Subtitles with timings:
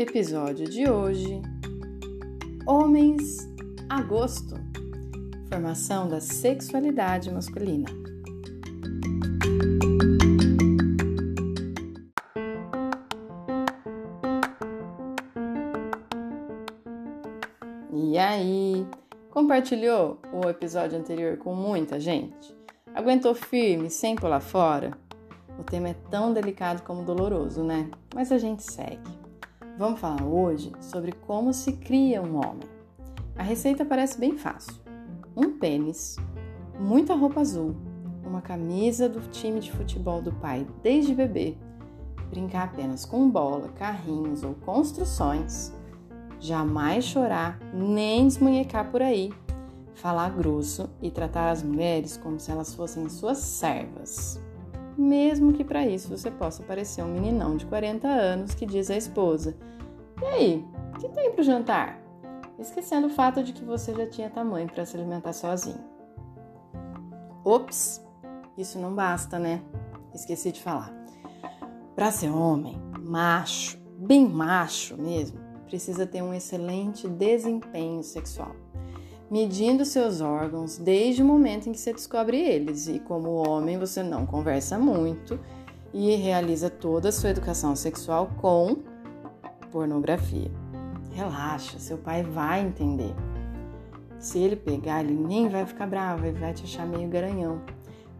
[0.00, 1.42] Episódio de hoje:
[2.66, 3.46] Homens
[3.86, 4.54] a gosto.
[5.50, 7.84] Formação da sexualidade masculina.
[17.92, 18.86] E aí,
[19.28, 22.56] compartilhou o episódio anterior com muita gente?
[22.94, 24.96] Aguentou firme, sem pular fora?
[25.58, 27.90] O tema é tão delicado como doloroso, né?
[28.14, 29.19] Mas a gente segue.
[29.80, 32.68] Vamos falar hoje sobre como se cria um homem.
[33.34, 34.74] A receita parece bem fácil:
[35.34, 36.18] um pênis,
[36.78, 37.74] muita roupa azul,
[38.22, 41.56] uma camisa do time de futebol do pai desde bebê,
[42.28, 45.72] brincar apenas com bola, carrinhos ou construções,
[46.38, 49.32] jamais chorar nem desmunhecar por aí,
[49.94, 54.38] falar grosso e tratar as mulheres como se elas fossem suas servas
[55.00, 58.96] mesmo que para isso você possa parecer um meninão de 40 anos que diz à
[58.96, 59.56] esposa:
[60.20, 62.00] E aí, o que tem para o jantar?
[62.58, 65.82] Esquecendo o fato de que você já tinha tamanho para se alimentar sozinho.
[67.42, 68.04] Ops,
[68.56, 69.62] isso não basta, né?
[70.14, 70.92] Esqueci de falar.
[71.94, 78.54] Para ser homem, macho, bem macho mesmo, precisa ter um excelente desempenho sexual
[79.30, 82.88] medindo seus órgãos desde o momento em que você descobre eles.
[82.88, 85.38] E como homem, você não conversa muito
[85.94, 88.78] e realiza toda a sua educação sexual com
[89.70, 90.50] pornografia.
[91.12, 93.14] Relaxa, seu pai vai entender.
[94.18, 97.62] Se ele pegar, ele nem vai ficar bravo, ele vai te achar meio garanhão.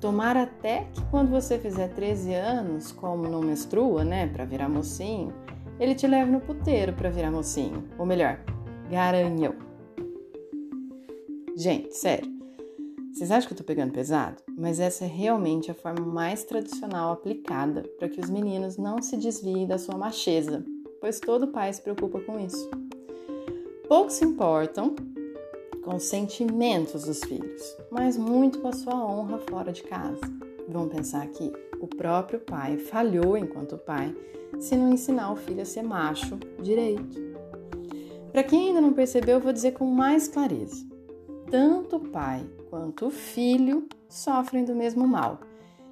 [0.00, 5.32] Tomara até que quando você fizer 13 anos, como não menstrua, né, para virar mocinho,
[5.78, 8.40] ele te leve no puteiro para virar mocinho, ou melhor,
[8.90, 9.69] garanhão.
[11.60, 12.26] Gente, sério.
[13.12, 14.42] Vocês acham que eu tô pegando pesado?
[14.56, 19.14] Mas essa é realmente a forma mais tradicional aplicada para que os meninos não se
[19.14, 20.64] desviem da sua macheza,
[21.02, 22.66] pois todo pai se preocupa com isso.
[23.86, 24.94] Poucos se importam
[25.84, 30.22] com os sentimentos dos filhos, mas muito com a sua honra fora de casa.
[30.66, 34.16] Vão pensar que o próprio pai falhou enquanto pai
[34.58, 37.20] se não ensinar o filho a ser macho direito.
[38.32, 40.88] Para quem ainda não percebeu, eu vou dizer com mais clareza
[41.50, 45.40] tanto o pai quanto o filho sofrem do mesmo mal.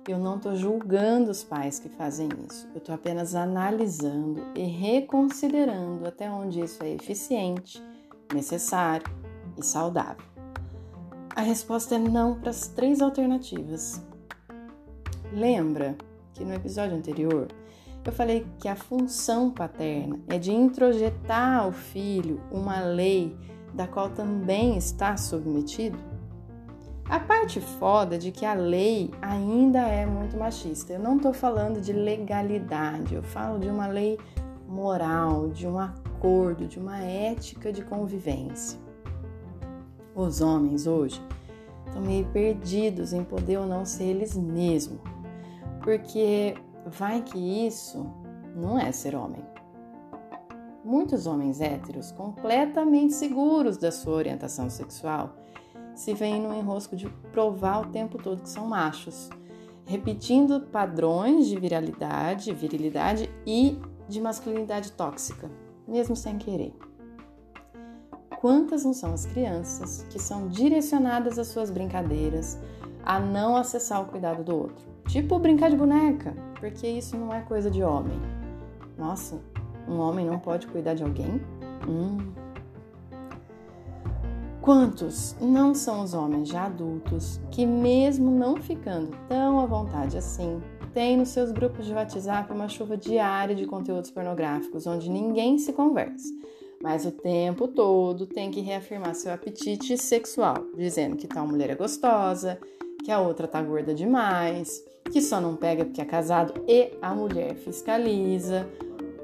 [0.07, 6.07] Eu não estou julgando os pais que fazem isso, eu estou apenas analisando e reconsiderando
[6.07, 7.83] até onde isso é eficiente,
[8.33, 9.07] necessário
[9.59, 10.25] e saudável.
[11.37, 14.03] A resposta é não para as três alternativas.
[15.33, 15.97] Lembra
[16.33, 17.49] que no episódio anterior
[18.05, 23.37] eu falei que a função paterna é de introjetar ao filho uma lei
[23.73, 25.99] da qual também está submetido?
[27.09, 30.93] A parte foda de que a lei ainda é muito machista.
[30.93, 34.19] Eu não estou falando de legalidade, eu falo de uma lei
[34.69, 38.79] moral, de um acordo, de uma ética de convivência.
[40.15, 41.23] Os homens hoje
[41.87, 45.01] estão meio perdidos em poder ou não ser eles mesmos,
[45.83, 46.55] porque
[46.85, 48.07] vai que isso
[48.55, 49.43] não é ser homem.
[50.89, 55.37] Muitos homens héteros, completamente seguros da sua orientação sexual,
[55.95, 59.29] se veem no enrosco de provar o tempo todo que são machos,
[59.85, 63.79] repetindo padrões de viralidade, virilidade e
[64.09, 65.51] de masculinidade tóxica,
[65.87, 66.75] mesmo sem querer.
[68.41, 72.59] Quantas não são as crianças que são direcionadas às suas brincadeiras
[73.05, 74.87] a não acessar o cuidado do outro?
[75.07, 78.19] Tipo brincar de boneca, porque isso não é coisa de homem.
[78.97, 79.39] Nossa,
[79.89, 81.41] um homem não pode cuidar de alguém?
[81.89, 82.19] Hum.
[84.61, 90.61] Quantos não são os homens já adultos que, mesmo não ficando tão à vontade assim,
[90.93, 95.73] têm nos seus grupos de WhatsApp uma chuva diária de conteúdos pornográficos onde ninguém se
[95.73, 96.29] conversa,
[96.83, 101.75] mas o tempo todo tem que reafirmar seu apetite sexual, dizendo que tal mulher é
[101.75, 102.59] gostosa,
[103.05, 107.15] que a outra tá gorda demais, que só não pega porque é casado e a
[107.15, 108.69] mulher fiscaliza,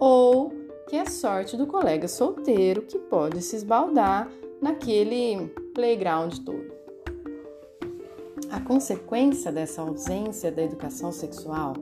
[0.06, 0.52] ou
[0.86, 4.30] que é sorte do colega solteiro que pode se esbaldar
[4.60, 6.74] naquele playground todo.
[8.50, 11.72] A consequência dessa ausência da educação sexual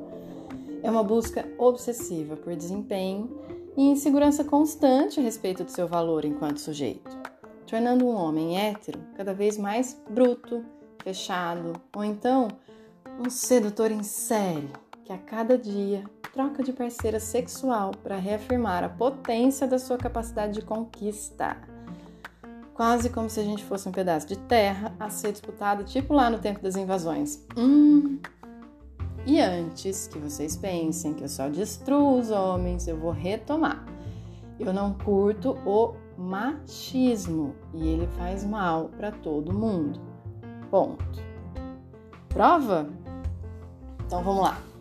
[0.85, 3.29] É uma busca obsessiva por desempenho
[3.77, 7.11] e insegurança constante a respeito do seu valor enquanto sujeito,
[7.67, 10.65] tornando um homem hétero cada vez mais bruto,
[11.03, 12.47] fechado ou então
[13.19, 14.71] um sedutor em série
[15.05, 20.55] que a cada dia troca de parceira sexual para reafirmar a potência da sua capacidade
[20.55, 21.57] de conquista.
[22.73, 26.31] Quase como se a gente fosse um pedaço de terra a ser disputado, tipo lá
[26.31, 27.45] no tempo das invasões.
[27.57, 28.19] Hum.
[29.27, 33.85] E antes que vocês pensem que eu só destruo os homens, eu vou retomar.
[34.59, 40.01] Eu não curto o machismo e ele faz mal para todo mundo.
[40.71, 41.23] Ponto.
[42.31, 42.89] Prova?
[44.07, 44.72] Então vamos lá.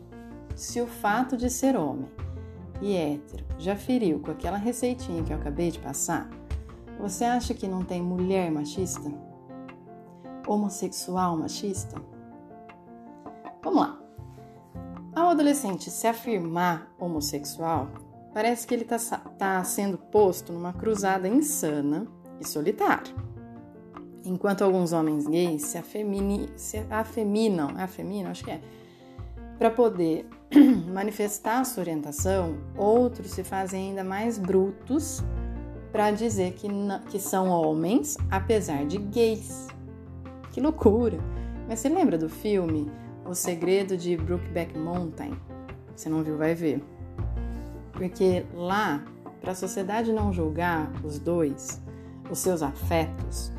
[0.56, 2.10] Se o fato de ser homem
[2.82, 6.30] e hétero já feriu com aquela receitinha que eu acabei de passar,
[7.00, 9.12] você acha que não tem mulher machista?
[10.48, 12.02] Homossexual machista?
[13.64, 14.00] Vamos lá.
[15.16, 17.90] Ao adolescente se afirmar homossexual,
[18.34, 22.08] parece que ele está tá sendo posto numa cruzada insana
[22.40, 23.14] e solitária.
[24.24, 28.62] Enquanto alguns homens gays se, afemini, se afeminam, afeminam, acho que é,
[29.58, 30.28] para poder
[30.92, 35.24] manifestar sua orientação, outros se fazem ainda mais brutos
[35.92, 36.68] para dizer que,
[37.10, 39.68] que são homens, apesar de gays.
[40.52, 41.18] Que loucura!
[41.68, 42.92] Mas você lembra do filme
[43.26, 45.34] O Segredo de Brookback Mountain?
[45.96, 46.84] Se não viu, vai ver.
[47.94, 49.04] Porque lá,
[49.40, 51.82] para a sociedade não julgar os dois,
[52.30, 53.52] os seus afetos,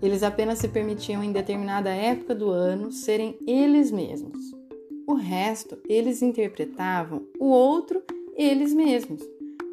[0.00, 4.61] eles apenas se permitiam em determinada época do ano serem eles mesmos.
[5.06, 8.02] O resto, eles interpretavam o outro
[8.34, 9.22] eles mesmos,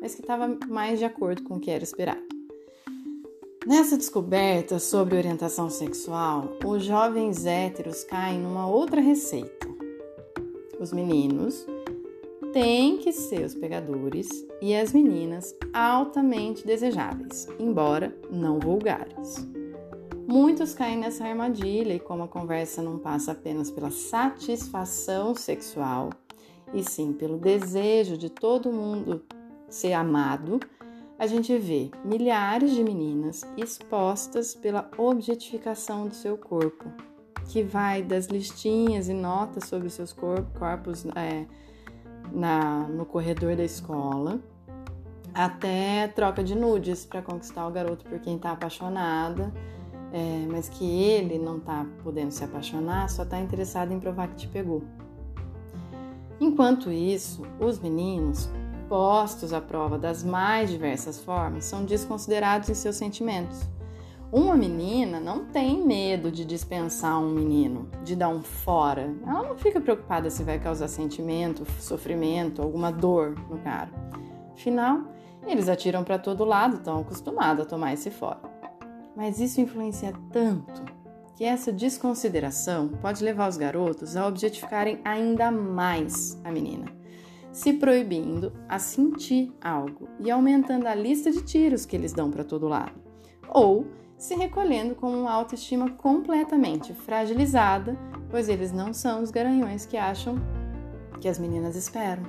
[0.01, 2.21] mas que estava mais de acordo com o que era esperado.
[3.65, 9.67] Nessa descoberta sobre orientação sexual, os jovens héteros caem numa outra receita.
[10.79, 11.65] Os meninos
[12.53, 14.27] têm que ser os pegadores
[14.61, 19.45] e as meninas altamente desejáveis, embora não vulgares.
[20.31, 26.11] Muitos caem nessa armadilha e, como a conversa não passa apenas pela satisfação sexual,
[26.71, 29.23] e sim pelo desejo de todo mundo
[29.67, 30.59] ser amado,
[31.17, 36.85] a gente vê milhares de meninas expostas pela objetificação do seu corpo,
[37.47, 41.47] que vai das listinhas e notas sobre seus corpos é,
[42.31, 44.39] na, no corredor da escola
[45.33, 49.51] até troca de nudes para conquistar o garoto por quem está apaixonada
[50.11, 54.35] é, mas que ele não tá podendo se apaixonar, só tá interessado em provar que
[54.35, 54.83] te pegou.
[56.39, 58.49] Enquanto isso, os meninos,
[58.87, 63.67] postos à prova das mais diversas formas, são desconsiderados em seus sentimentos.
[64.31, 69.11] Uma menina não tem medo de dispensar um menino, de dar um fora.
[69.25, 73.89] Ela não fica preocupada se vai causar sentimento, sofrimento, alguma dor no cara.
[74.53, 75.01] Afinal,
[75.47, 78.58] eles atiram para todo lado, estão acostumados a tomar esse fora.
[79.15, 80.83] Mas isso influencia tanto
[81.35, 86.91] que essa desconsideração pode levar os garotos a objetificarem ainda mais a menina,
[87.51, 92.43] se proibindo a sentir algo e aumentando a lista de tiros que eles dão para
[92.43, 93.01] todo lado,
[93.47, 97.97] ou se recolhendo com uma autoestima completamente fragilizada,
[98.29, 100.35] pois eles não são os garanhões que acham
[101.21, 102.23] que as meninas esperam.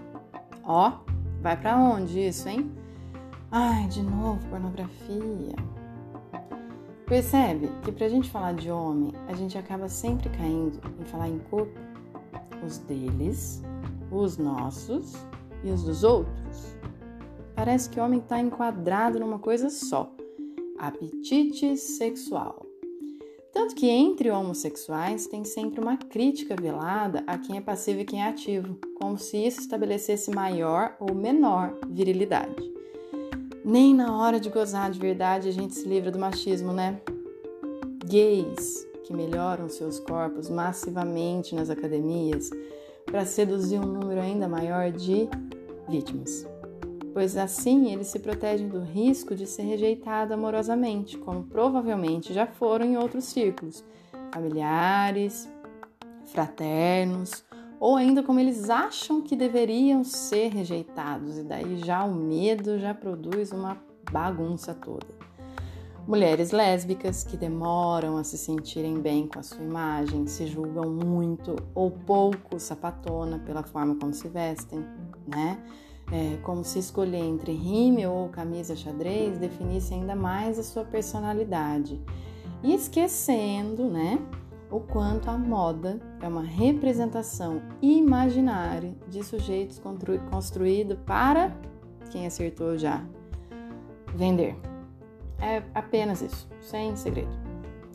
[0.62, 2.70] Ó, oh, vai para onde isso, hein?
[3.50, 5.56] Ai, de novo pornografia.
[7.10, 11.28] Percebe que para a gente falar de homem, a gente acaba sempre caindo em falar
[11.28, 11.76] em corpo,
[12.64, 13.60] os deles,
[14.12, 15.14] os nossos
[15.64, 16.76] e os dos outros.
[17.56, 20.14] Parece que o homem está enquadrado numa coisa só:
[20.78, 22.64] apetite sexual.
[23.52, 28.22] Tanto que entre homossexuais tem sempre uma crítica velada a quem é passivo e quem
[28.22, 32.79] é ativo, como se isso estabelecesse maior ou menor virilidade.
[33.64, 37.00] Nem na hora de gozar de verdade a gente se livra do machismo, né?
[38.06, 42.50] Gays que melhoram seus corpos massivamente nas academias
[43.04, 45.28] para seduzir um número ainda maior de
[45.88, 46.46] vítimas.
[47.12, 52.86] Pois assim eles se protegem do risco de ser rejeitado amorosamente, como provavelmente já foram
[52.86, 53.84] em outros círculos
[54.32, 55.48] familiares,
[56.26, 57.44] fraternos
[57.80, 62.92] ou ainda como eles acham que deveriam ser rejeitados, e daí já o medo já
[62.92, 63.78] produz uma
[64.12, 65.06] bagunça toda.
[66.06, 71.56] Mulheres lésbicas que demoram a se sentirem bem com a sua imagem, se julgam muito
[71.74, 74.84] ou pouco sapatona pela forma como se vestem,
[75.26, 75.58] né?
[76.12, 82.00] É, como se escolher entre rime ou camisa xadrez definisse ainda mais a sua personalidade.
[82.62, 84.18] E esquecendo, né,
[84.70, 89.80] o quanto a moda é uma representação imaginária de sujeitos
[90.30, 91.54] construído para
[92.10, 93.04] quem acertou já
[94.14, 94.56] vender.
[95.40, 97.30] É apenas isso, sem segredo.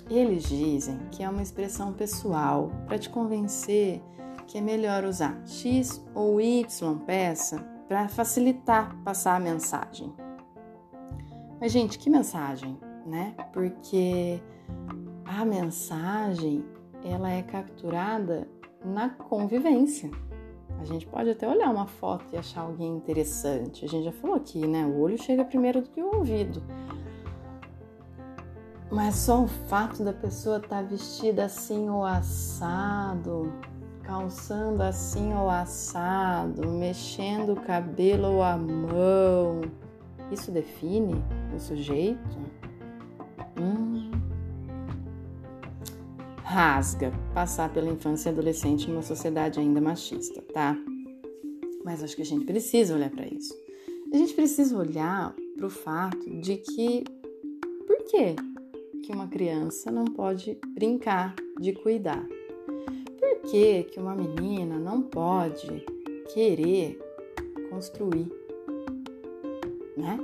[0.10, 4.02] Eles dizem que é uma expressão pessoal para te convencer
[4.48, 10.14] que é melhor usar X ou Y peça para facilitar passar a mensagem.
[11.60, 13.34] Mas, gente, que mensagem, né?
[13.52, 14.42] Porque
[15.26, 16.64] a mensagem
[17.04, 18.48] ela é capturada
[18.84, 20.10] na convivência.
[20.80, 23.86] A gente pode até olhar uma foto e achar alguém interessante.
[23.86, 24.86] A gente já falou aqui, né?
[24.86, 26.62] O olho chega primeiro do que o ouvido.
[28.92, 33.52] Mas só o fato da pessoa estar tá vestida assim ou assado,
[34.04, 39.62] calçando assim ou assado, mexendo o cabelo ou a mão,
[40.32, 41.16] isso define
[41.56, 42.38] o sujeito?
[43.60, 43.95] Hum.
[46.56, 50.74] Rasga passar pela infância e adolescente numa sociedade ainda machista, tá?
[51.84, 53.54] Mas acho que a gente precisa olhar para isso.
[54.14, 57.04] A gente precisa olhar para o fato de que
[57.86, 58.38] por que
[59.04, 62.26] que uma criança não pode brincar de cuidar?
[63.20, 65.86] Por que que uma menina não pode
[66.34, 66.98] querer
[67.70, 68.32] construir?
[69.98, 70.18] né?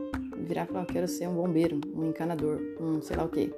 [0.48, 3.54] Virar e falar, quero ser um bombeiro, um encanador, um sei lá o quê.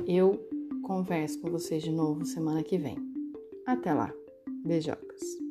[0.07, 0.39] Eu
[0.81, 2.97] converso com vocês de novo semana que vem.
[3.67, 4.11] Até lá.
[4.65, 5.48] Beijocas.